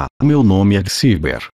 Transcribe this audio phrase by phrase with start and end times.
[0.00, 1.46] Olá, meu nome é Ciber.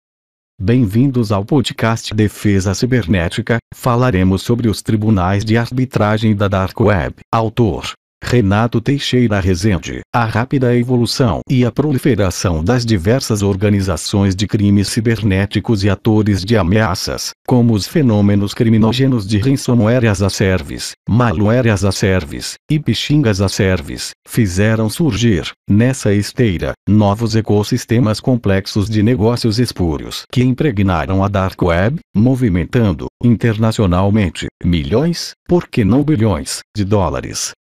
[0.62, 3.58] Bem-vindos ao podcast Defesa Cibernética.
[3.74, 7.16] Falaremos sobre os tribunais de arbitragem da Dark Web.
[7.34, 7.94] Autor:
[8.36, 15.84] Renato Teixeira Rezende, a rápida evolução e a proliferação das diversas organizações de crimes cibernéticos
[15.84, 21.86] e atores de ameaças, como os fenômenos criminógenos de ransomware as a service, malware as
[21.86, 29.04] a service e phishing as a service, fizeram surgir, nessa esteira, novos ecossistemas complexos de
[29.04, 36.84] negócios espúrios que impregnaram a dark web, movimentando, internacionalmente, milhões, por que não bilhões, de
[36.84, 37.54] dólares.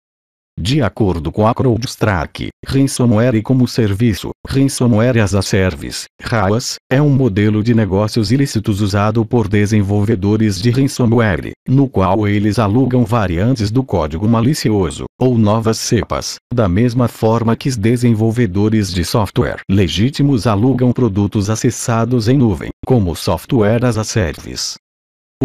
[0.58, 6.06] De acordo com a CrowdStrike, ransomware como serviço, ransomware as a service,
[6.90, 13.04] é um modelo de negócios ilícitos usado por desenvolvedores de ransomware, no qual eles alugam
[13.04, 19.60] variantes do código malicioso, ou novas cepas, da mesma forma que os desenvolvedores de software
[19.70, 24.76] legítimos alugam produtos acessados em nuvem, como software as a service.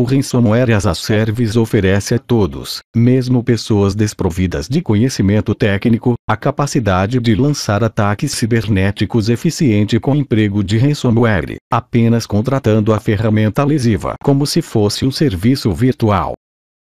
[0.01, 6.39] O ransomware as a service oferece a todos, mesmo pessoas desprovidas de conhecimento técnico, a
[6.39, 14.15] capacidade de lançar ataques cibernéticos eficiente com emprego de ransomware, apenas contratando a ferramenta lesiva
[14.25, 16.33] como se fosse um serviço virtual.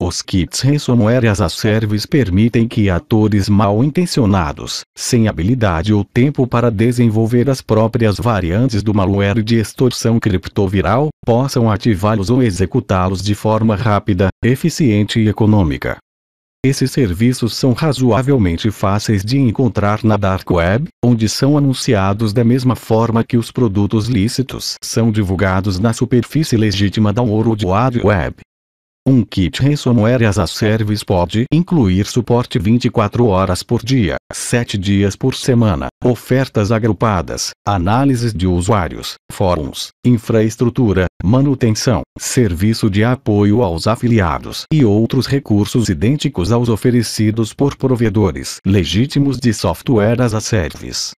[0.04, 6.44] Os kits ransomware as a service permitem que atores mal intencionados, sem habilidade ou tempo
[6.44, 13.36] para desenvolver as próprias variantes do malware de extorsão criptoviral, possam ativá-los ou executá-los de
[13.36, 15.98] forma rápida, eficiente e econômica.
[16.66, 22.74] Esses serviços são razoavelmente fáceis de encontrar na Dark Web, onde são anunciados da mesma
[22.74, 28.38] forma que os produtos lícitos são divulgados na superfície legítima da World Wide Web.
[29.04, 35.16] Um kit ransomware as a service pode incluir suporte 24 horas por dia, 7 dias
[35.16, 44.66] por semana, ofertas agrupadas, análises de usuários, fóruns, infraestrutura, manutenção, serviço de apoio aos afiliados
[44.72, 51.10] e outros recursos idênticos aos oferecidos por provedores legítimos de software as a service.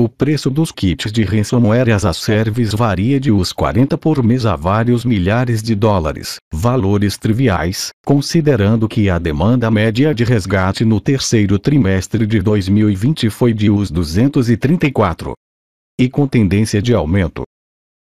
[0.00, 4.46] O preço dos kits de ransomware as a service varia de uns 40 por mês
[4.46, 11.02] a vários milhares de dólares, valores triviais, considerando que a demanda média de resgate no
[11.02, 15.34] terceiro trimestre de 2020 foi de uns 234.
[16.00, 17.42] E com tendência de aumento,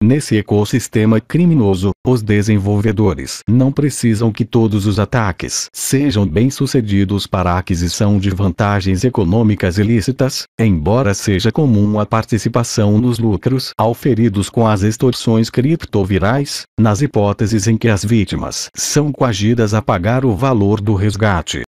[0.03, 7.59] Nesse ecossistema criminoso, os desenvolvedores não precisam que todos os ataques sejam bem-sucedidos para a
[7.59, 14.81] aquisição de vantagens econômicas ilícitas, embora seja comum a participação nos lucros auferidos com as
[14.81, 20.95] extorsões criptovirais, nas hipóteses em que as vítimas são coagidas a pagar o valor do
[20.95, 21.63] resgate.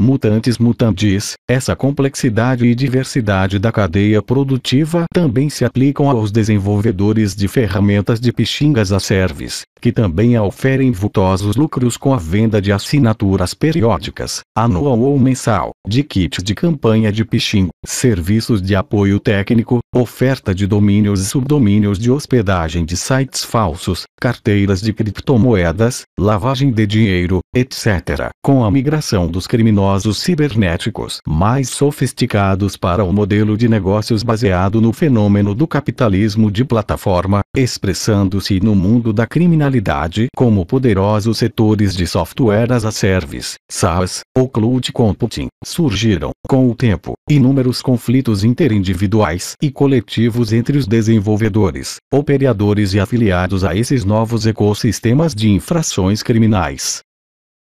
[0.00, 7.46] Mutantes mutandis, essa complexidade e diversidade da cadeia produtiva também se aplicam aos desenvolvedores de
[7.46, 12.72] ferramentas de phishing as a service, que também oferem vultosos lucros com a venda de
[12.72, 19.78] assinaturas periódicas, anual ou mensal, de kits de campanha de phishing, serviços de apoio técnico,
[19.94, 26.84] oferta de domínios e subdomínios de hospedagem de sites falsos, carteiras de criptomoedas, lavagem de
[26.84, 28.32] dinheiro, etc.
[28.44, 29.83] Com a migração dos criminosos
[30.18, 37.40] cibernéticos mais sofisticados para o modelo de negócios baseado no fenômeno do capitalismo de plataforma,
[37.56, 44.48] expressando-se no mundo da criminalidade como poderosos setores de software as a service, SaaS, ou
[44.48, 52.94] cloud computing, surgiram, com o tempo, inúmeros conflitos interindividuais e coletivos entre os desenvolvedores, operadores
[52.94, 57.02] e afiliados a esses novos ecossistemas de infrações criminais.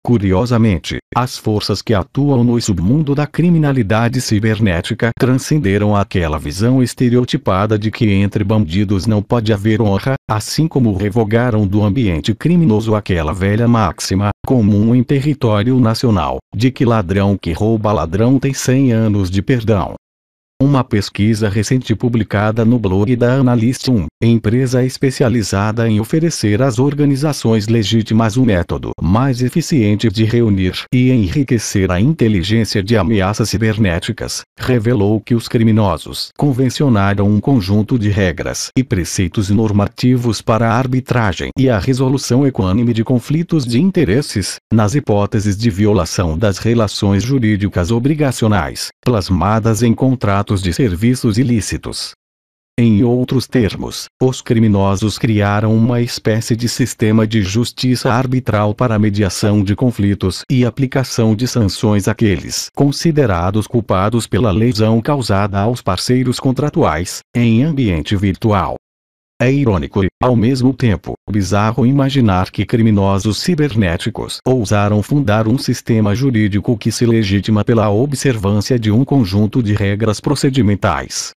[0.05, 7.89] Curiosamente, as forças que atuam no submundo da criminalidade cibernética transcenderam aquela visão estereotipada de
[7.91, 13.69] que entre bandidos não pode haver honra, assim como revogaram do ambiente criminoso aquela velha
[13.69, 19.41] máxima, comum em território nacional, de que ladrão que rouba ladrão tem 100 anos de
[19.41, 19.95] perdão.
[20.63, 28.37] Uma pesquisa recente publicada no blog da Analyst1, empresa especializada em oferecer às organizações legítimas
[28.37, 35.35] um método mais eficiente de reunir e enriquecer a inteligência de ameaças cibernéticas, revelou que
[35.35, 41.81] os criminosos convencionaram um conjunto de regras e preceitos normativos para a arbitragem e a
[41.81, 49.83] resolução equânime de conflitos de interesses, nas hipóteses de violação das relações jurídicas obrigacionais, plasmadas
[49.83, 52.13] em contratos de serviços ilícitos.
[52.79, 59.63] Em outros termos, os criminosos criaram uma espécie de sistema de justiça arbitral para mediação
[59.63, 67.21] de conflitos e aplicação de sanções àqueles considerados culpados pela lesão causada aos parceiros contratuais,
[67.37, 68.77] em ambiente virtual.
[69.43, 76.15] É irônico e, ao mesmo tempo, bizarro imaginar que criminosos cibernéticos ousaram fundar um sistema
[76.15, 81.33] jurídico que se legitima pela observância de um conjunto de regras procedimentais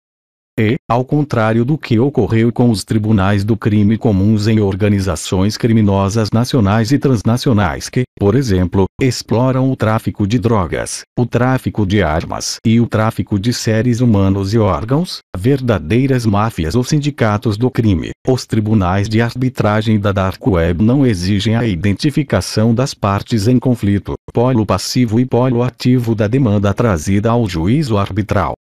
[0.60, 6.30] e, ao contrário do que ocorreu com os tribunais do crime comuns em organizações criminosas
[6.32, 12.58] nacionais e transnacionais que, por exemplo, exploram o tráfico de drogas, o tráfico de armas
[12.66, 18.46] e o tráfico de seres humanos e órgãos, verdadeiras máfias ou sindicatos do crime, os
[18.46, 24.66] tribunais de arbitragem da Dark Web não exigem a identificação das partes em conflito, polo
[24.66, 28.54] passivo e polo ativo da demanda trazida ao juízo arbitral.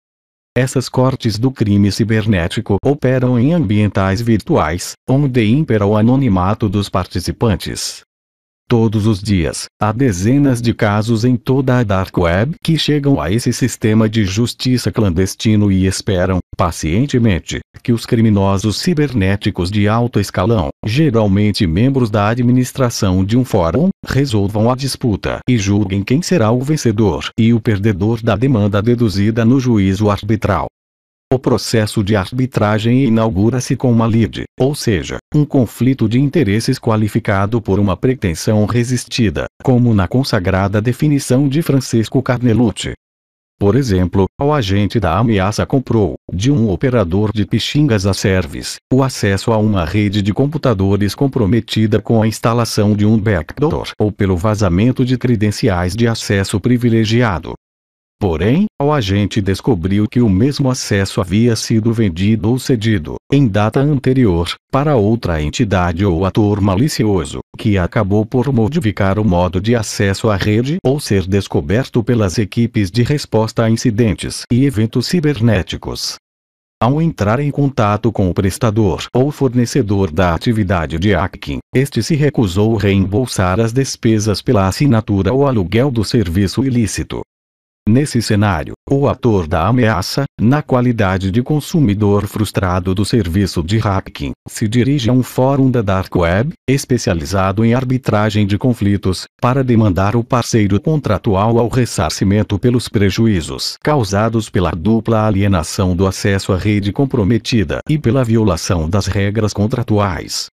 [0.53, 8.03] Essas cortes do crime cibernético operam em ambientais virtuais, onde impera o anonimato dos participantes.
[8.71, 13.29] Todos os dias, há dezenas de casos em toda a Dark Web que chegam a
[13.29, 20.69] esse sistema de justiça clandestino e esperam, pacientemente, que os criminosos cibernéticos de alto escalão,
[20.85, 26.61] geralmente membros da administração de um fórum, resolvam a disputa e julguem quem será o
[26.61, 30.67] vencedor e o perdedor da demanda deduzida no juízo arbitral.
[31.33, 37.61] O processo de arbitragem inaugura-se com uma lide, ou seja, um conflito de interesses qualificado
[37.61, 42.91] por uma pretensão resistida, como na consagrada definição de Francisco Carnelucci.
[43.57, 49.01] Por exemplo, o agente da ameaça comprou, de um operador de pichingas a service, o
[49.01, 54.35] acesso a uma rede de computadores comprometida com a instalação de um backdoor ou pelo
[54.35, 57.53] vazamento de credenciais de acesso privilegiado.
[58.21, 63.79] Porém, o agente descobriu que o mesmo acesso havia sido vendido ou cedido, em data
[63.79, 70.29] anterior, para outra entidade ou ator malicioso, que acabou por modificar o modo de acesso
[70.29, 76.17] à rede ou ser descoberto pelas equipes de resposta a incidentes e eventos cibernéticos.
[76.79, 82.13] Ao entrar em contato com o prestador ou fornecedor da atividade de hacking, este se
[82.13, 87.21] recusou reembolsar as despesas pela assinatura ou aluguel do serviço ilícito,
[87.89, 94.33] Nesse cenário, o ator da ameaça, na qualidade de consumidor frustrado do serviço de hacking,
[94.47, 100.15] se dirige a um fórum da Dark Web, especializado em arbitragem de conflitos, para demandar
[100.15, 106.93] o parceiro contratual ao ressarcimento pelos prejuízos causados pela dupla alienação do acesso à rede
[106.93, 110.50] comprometida e pela violação das regras contratuais.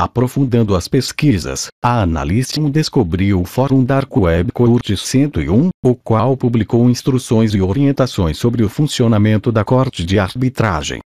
[0.00, 6.88] Aprofundando as pesquisas, a Analystium descobriu o Fórum Dark Web Court 101, o qual publicou
[6.88, 11.00] instruções e orientações sobre o funcionamento da corte de arbitragem.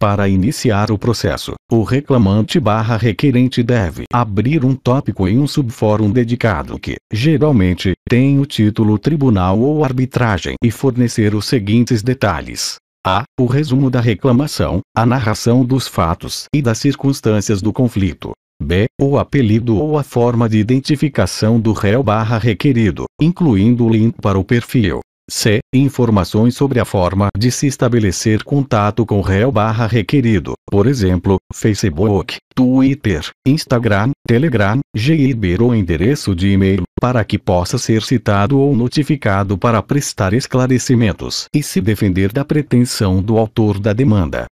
[0.00, 6.10] Para iniciar o processo, o reclamante barra requerente deve abrir um tópico em um subfórum
[6.10, 12.76] dedicado que, geralmente, tem o título Tribunal ou Arbitragem e fornecer os seguintes detalhes.
[13.04, 13.24] A.
[13.36, 18.30] O resumo da reclamação, a narração dos fatos e das circunstâncias do conflito.
[18.62, 18.86] B.
[19.00, 24.38] O apelido ou a forma de identificação do réu barra requerido, incluindo o link para
[24.38, 25.00] o perfil.
[25.34, 25.60] C.
[25.72, 29.50] Informações sobre a forma de se estabelecer contato com o réu
[29.88, 37.78] requerido, por exemplo, Facebook, Twitter, Instagram, Telegram, Gmail ou endereço de e-mail, para que possa
[37.78, 43.94] ser citado ou notificado para prestar esclarecimentos e se defender da pretensão do autor da
[43.94, 44.44] demanda.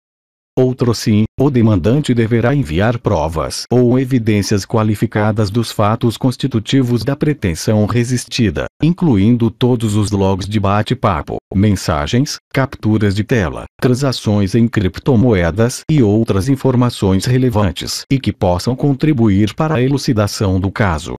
[0.58, 7.86] Outro sim, o demandante deverá enviar provas ou evidências qualificadas dos fatos constitutivos da pretensão
[7.86, 16.02] resistida, incluindo todos os logs de bate-papo, mensagens, capturas de tela, transações em criptomoedas e
[16.02, 21.14] outras informações relevantes e que possam contribuir para a elucidação do caso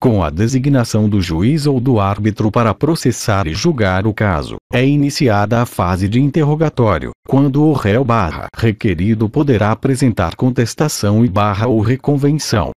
[0.00, 4.86] com a designação do juiz ou do árbitro para processar e julgar o caso, é
[4.86, 11.66] iniciada a fase de interrogatório, quando o réu barra requerido poderá apresentar contestação e barra
[11.66, 12.70] ou reconvenção.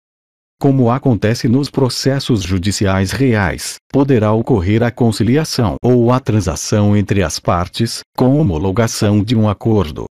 [0.60, 7.40] Como acontece nos processos judiciais reais, poderá ocorrer a conciliação ou a transação entre as
[7.40, 10.06] partes, com homologação de um acordo,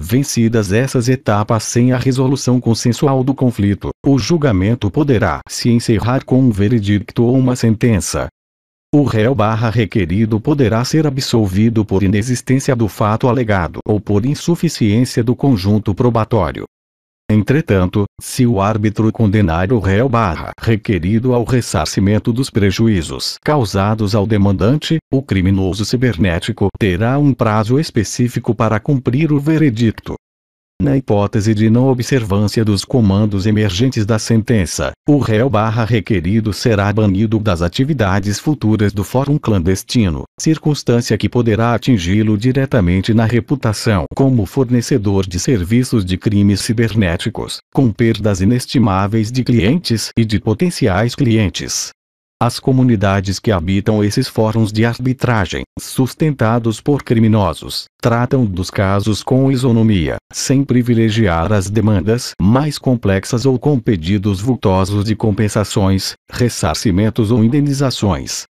[0.00, 6.38] Vencidas essas etapas sem a resolução consensual do conflito, o julgamento poderá se encerrar com
[6.38, 8.28] um veredicto ou uma sentença.
[8.94, 15.24] O réu barra requerido poderá ser absolvido por inexistência do fato alegado ou por insuficiência
[15.24, 16.62] do conjunto probatório.
[17.30, 24.26] Entretanto, se o árbitro condenar o réu barra requerido ao ressarcimento dos prejuízos causados ao
[24.26, 30.14] demandante, o criminoso cibernético terá um prazo específico para cumprir o veredicto.
[30.80, 36.92] Na hipótese de não observância dos comandos emergentes da sentença, o réu barra requerido será
[36.92, 44.46] banido das atividades futuras do fórum clandestino, circunstância que poderá atingi-lo diretamente na reputação como
[44.46, 51.90] fornecedor de serviços de crimes cibernéticos, com perdas inestimáveis de clientes e de potenciais clientes.
[52.40, 59.50] As comunidades que habitam esses fóruns de arbitragem, sustentados por criminosos, tratam dos casos com
[59.50, 67.42] isonomia, sem privilegiar as demandas mais complexas ou com pedidos vultosos de compensações, ressarcimentos ou
[67.42, 68.44] indenizações.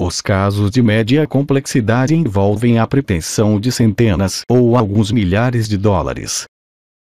[0.00, 6.46] Os casos de média complexidade envolvem a pretensão de centenas ou alguns milhares de dólares,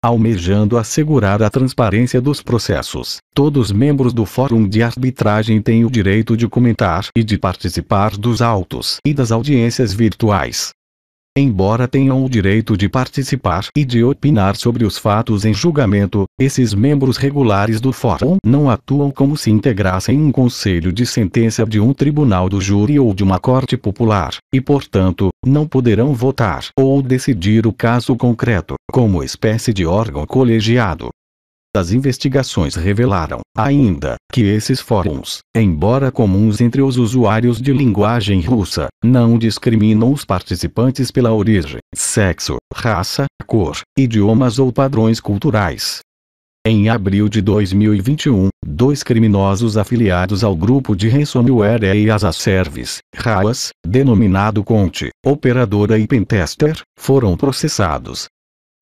[0.04, 3.18] almejando assegurar a transparência dos processos.
[3.34, 8.18] Todos os membros do Fórum de Arbitragem têm o direito de comentar e de participar
[8.18, 10.72] dos autos e das audiências virtuais
[11.38, 16.74] embora tenham o direito de participar e de opinar sobre os fatos em julgamento, esses
[16.74, 21.94] membros regulares do fórum não atuam como se integrassem um conselho de sentença de um
[21.94, 27.66] tribunal do júri ou de uma corte popular, e portanto, não poderão votar ou decidir
[27.66, 31.10] o caso concreto, como espécie de órgão colegiado.
[31.74, 38.88] As investigações revelaram, ainda, que esses fóruns, embora comuns entre os usuários de linguagem russa,
[39.02, 46.02] não discriminam os participantes pela origem, sexo, raça, cor, idiomas ou padrões culturais.
[46.68, 54.62] Em abril de 2021, dois criminosos afiliados ao grupo de ransomware EASA Service, RAWAS, denominado
[54.62, 58.28] Conte, operadora e pentester, foram processados,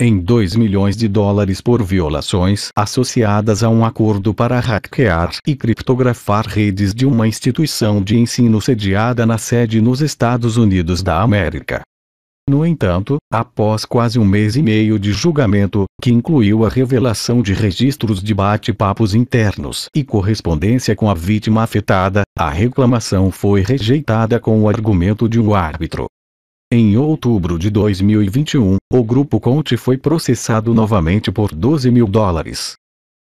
[0.01, 6.48] em 2 milhões de dólares por violações associadas a um acordo para hackear e criptografar
[6.48, 11.82] redes de uma instituição de ensino sediada na sede nos Estados Unidos da América.
[12.50, 17.53] No entanto, após quase um mês e meio de julgamento, que incluiu a revelação de
[17.53, 24.62] registros de bate-papos internos e correspondência com a vítima afetada, a reclamação foi rejeitada com
[24.62, 26.08] o argumento de um árbitro.
[26.71, 32.75] Em outubro de 2021, o grupo Conte foi processado novamente por 12 mil dólares.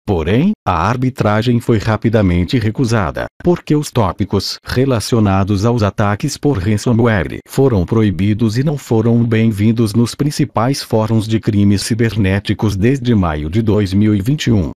[0.07, 7.85] Porém, a arbitragem foi rapidamente recusada, porque os tópicos relacionados aos ataques por ransomware foram
[7.85, 14.71] proibidos e não foram bem-vindos nos principais fóruns de crimes cibernéticos desde maio de 2021.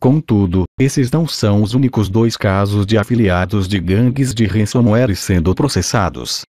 [0.00, 5.52] Contudo, esses não são os únicos dois casos de afiliados de gangues de ransomware sendo
[5.52, 6.42] processados.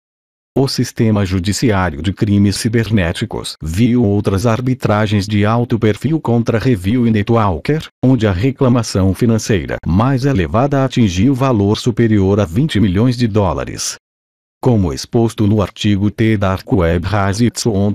[0.59, 7.11] O sistema judiciário de crimes cibernéticos viu outras arbitragens de alto perfil contra Review e
[7.11, 13.97] Netwalker, onde a reclamação financeira mais elevada atingiu valor superior a 20 milhões de dólares.
[14.67, 17.95] Como exposto no artigo T Dark Web has its own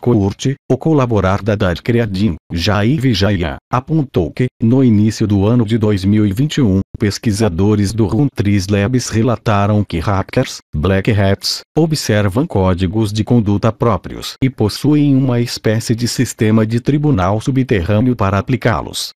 [0.00, 5.76] court, o colaborar da Dark Creadin, Jair Vijaya, apontou que, no início do ano de
[5.76, 14.34] 2021, pesquisadores do Runtris Labs relataram que hackers, black hats, observam códigos de conduta próprios
[14.40, 19.10] e possuem uma espécie de sistema de tribunal subterrâneo para aplicá-los.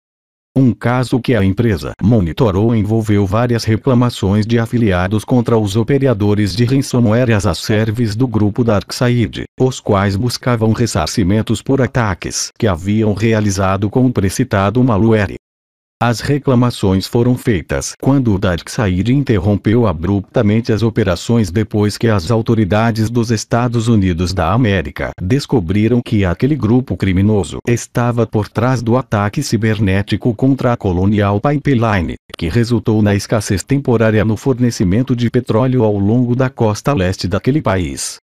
[0.56, 6.64] Um caso que a empresa monitorou envolveu várias reclamações de afiliados contra os operadores de
[6.64, 13.90] ransomware as a do grupo DarkSide, os quais buscavam ressarcimentos por ataques que haviam realizado
[13.90, 15.34] com o precitado malware.
[16.02, 23.08] As reclamações foram feitas quando o DarkSide interrompeu abruptamente as operações depois que as autoridades
[23.08, 29.42] dos Estados Unidos da América descobriram que aquele grupo criminoso estava por trás do ataque
[29.42, 35.96] cibernético contra a Colonial Pipeline, que resultou na escassez temporária no fornecimento de petróleo ao
[35.96, 38.16] longo da costa leste daquele país.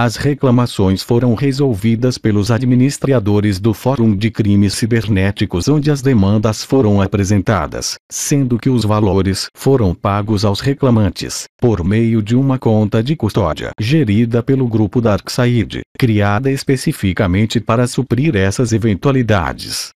[0.00, 7.02] As reclamações foram resolvidas pelos administradores do Fórum de Crimes Cibernéticos onde as demandas foram
[7.02, 13.16] apresentadas, sendo que os valores foram pagos aos reclamantes, por meio de uma conta de
[13.16, 19.88] custódia gerida pelo grupo DarkSide, criada especificamente para suprir essas eventualidades.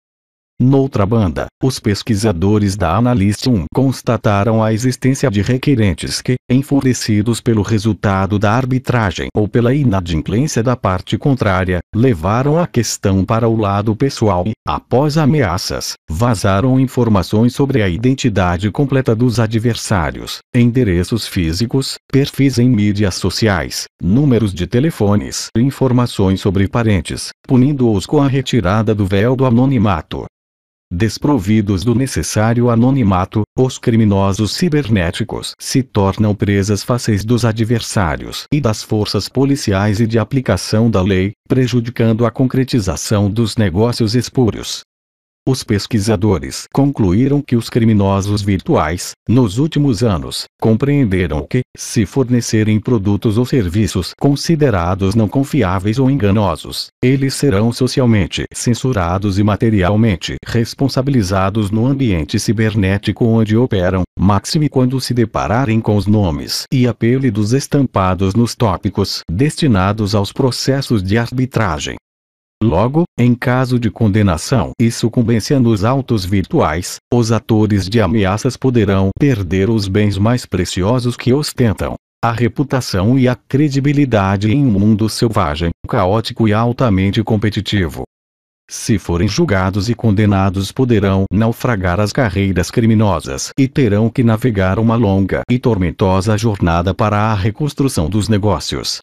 [0.63, 7.63] Noutra banda, os pesquisadores da Analyst 1 constataram a existência de requerentes que, enfurecidos pelo
[7.63, 13.97] resultado da arbitragem ou pela inadimplência da parte contrária, levaram a questão para o lado
[13.97, 22.61] pessoal e, após ameaças, vazaram informações sobre a identidade completa dos adversários, endereços físicos, perfis
[22.61, 29.05] em mídias sociais, números de telefones e informações sobre parentes, punindo-os com a retirada do
[29.05, 30.25] véu do anonimato.
[30.95, 38.83] Desprovidos do necessário anonimato, os criminosos cibernéticos se tornam presas fáceis dos adversários e das
[38.83, 44.83] forças policiais e de aplicação da lei, prejudicando a concretização dos negócios espúrios.
[45.45, 53.37] Os pesquisadores concluíram que os criminosos virtuais, nos últimos anos, compreenderam que, se fornecerem produtos
[53.37, 61.89] ou serviços considerados não confiáveis ou enganosos, eles serão socialmente censurados e materialmente responsabilizados no
[61.89, 68.55] ambiente cibernético onde operam, máxime quando se depararem com os nomes e apelidos estampados nos
[68.55, 71.97] tópicos destinados aos processos de arbitragem.
[72.63, 79.11] Logo, em caso de condenação e sucumbência nos autos virtuais, os atores de ameaças poderão
[79.19, 81.97] perder os bens mais preciosos que ostentam.
[82.25, 88.05] A reputação e a credibilidade em um mundo selvagem, caótico e altamente competitivo.
[88.71, 94.95] Se forem julgados e condenados, poderão naufragar as carreiras criminosas e terão que navegar uma
[94.95, 99.01] longa e tormentosa jornada para a reconstrução dos negócios.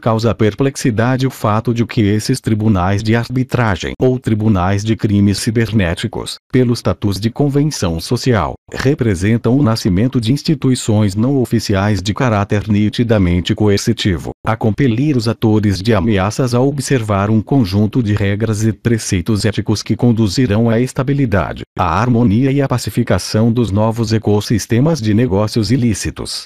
[0.00, 6.36] Causa perplexidade o fato de que esses tribunais de arbitragem ou tribunais de crimes cibernéticos,
[6.52, 13.54] pelo status de convenção social, representam o nascimento de instituições não oficiais de caráter nitidamente
[13.54, 19.46] coercitivo, a compelir os atores de ameaças a observar um conjunto de regras e preceitos
[19.46, 25.70] éticos que conduzirão à estabilidade, à harmonia e à pacificação dos novos ecossistemas de negócios
[25.70, 26.44] ilícitos.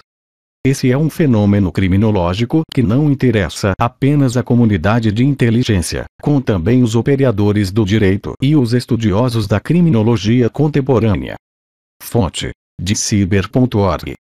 [0.63, 6.83] Esse é um fenômeno criminológico que não interessa apenas a comunidade de inteligência, com também
[6.83, 11.37] os operadores do direito e os estudiosos da criminologia contemporânea.
[12.03, 14.15] Fonte: de ciber.org